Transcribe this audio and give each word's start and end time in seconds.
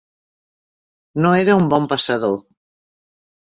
No 1.21 1.35
era 1.43 1.59
un 1.61 1.69
bon 1.77 1.87
passador. 1.95 2.37